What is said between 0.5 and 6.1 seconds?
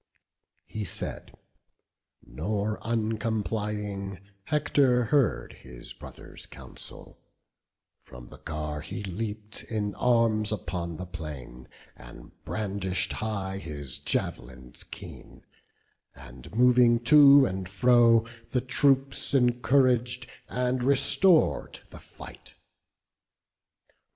He said, nor uncomplying, Hector heard His